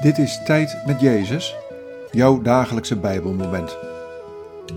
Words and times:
Dit 0.00 0.18
is 0.18 0.44
Tijd 0.44 0.86
met 0.86 1.00
Jezus, 1.00 1.56
jouw 2.10 2.42
dagelijkse 2.42 2.98
Bijbelmoment. 2.98 3.78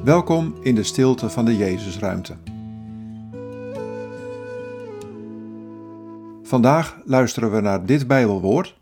Welkom 0.03 0.63
in 0.63 0.75
de 0.75 0.83
stilte 0.83 1.29
van 1.29 1.45
de 1.45 1.55
Jezusruimte. 1.55 2.37
Vandaag 6.41 7.01
luisteren 7.05 7.51
we 7.51 7.61
naar 7.61 7.85
dit 7.85 8.07
Bijbelwoord. 8.07 8.79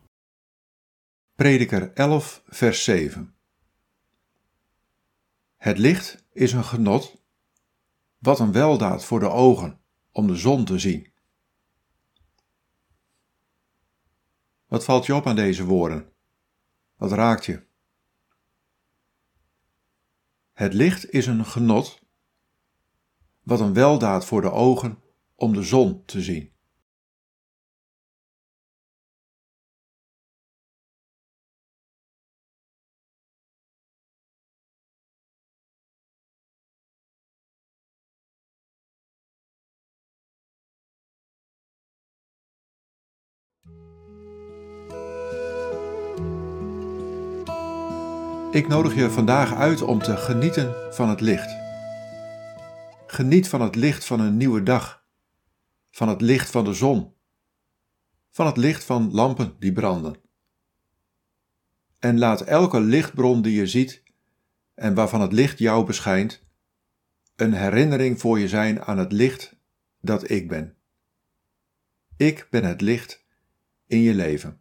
Prediker 1.36 1.94
11, 1.94 2.44
vers 2.48 2.84
7. 2.84 3.36
Het 5.58 5.78
licht 5.78 6.26
is 6.34 6.54
een 6.54 6.64
genot, 6.64 7.24
wat 8.18 8.40
een 8.40 8.52
weldaad 8.52 9.06
voor 9.06 9.20
de 9.20 9.30
ogen 9.30 9.80
om 10.12 10.28
de 10.28 10.36
zon 10.36 10.66
te 10.66 10.80
zien. 10.80 11.12
Wat 14.68 14.84
valt 14.84 15.06
je 15.06 15.16
op 15.16 15.28
aan 15.28 15.36
deze 15.36 15.66
woorden? 15.66 16.10
Wat 17.02 17.12
raakt 17.12 17.46
je? 17.46 17.64
Het 20.54 20.74
licht 20.74 21.12
is 21.12 21.28
een 21.28 21.46
genot, 21.46 22.00
wat 23.44 23.60
een 23.60 23.74
weldaad 23.74 24.26
voor 24.26 24.42
de 24.42 24.52
ogen 24.52 25.00
om 25.36 25.54
de 25.54 25.64
zon 25.64 26.06
te 26.06 26.22
zien. 26.22 26.52
Ik 48.52 48.68
nodig 48.68 48.96
je 48.96 49.10
vandaag 49.10 49.54
uit 49.54 49.82
om 49.82 50.00
te 50.00 50.18
genieten 50.18 50.94
van 50.94 51.10
het 51.10 51.22
licht. 51.22 51.56
Geniet 53.08 53.50
van 53.50 53.62
het 53.62 53.76
licht 53.76 54.06
van 54.06 54.20
een 54.20 54.38
nieuwe 54.38 54.64
dag, 54.64 55.06
van 55.92 56.10
het 56.10 56.22
licht 56.22 56.50
van 56.50 56.64
de 56.64 56.74
zon, 56.74 57.14
van 58.32 58.46
het 58.46 58.58
licht 58.58 58.84
van 58.84 59.12
lampen 59.12 59.56
die 59.60 59.74
branden. 59.74 60.16
En 62.00 62.20
laat 62.20 62.42
elke 62.42 62.80
lichtbron 62.80 63.42
die 63.42 63.56
je 63.56 63.68
ziet 63.68 64.04
en 64.74 64.94
waarvan 64.94 65.22
het 65.22 65.32
licht 65.32 65.60
jou 65.60 65.86
beschijnt, 65.86 66.44
een 67.36 67.54
herinnering 67.54 68.20
voor 68.20 68.40
je 68.40 68.48
zijn 68.48 68.82
aan 68.82 68.98
het 68.98 69.12
licht 69.12 69.56
dat 70.02 70.30
ik 70.30 70.48
ben. 70.48 70.76
Ik 72.18 72.48
ben 72.50 72.64
het 72.64 72.82
licht 72.82 73.26
in 73.88 74.00
je 74.00 74.14
leven. 74.14 74.61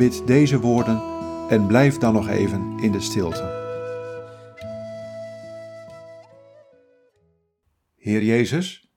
Bid 0.00 0.26
deze 0.26 0.60
woorden 0.60 1.02
en 1.48 1.66
blijf 1.66 1.98
dan 1.98 2.12
nog 2.12 2.28
even 2.28 2.78
in 2.78 2.92
de 2.92 3.00
stilte. 3.00 3.42
Heer 7.96 8.22
Jezus, 8.22 8.92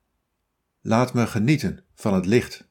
laat 0.80 1.14
me 1.14 1.26
genieten 1.26 1.84
van 1.94 2.14
het 2.14 2.26
licht 2.26 2.70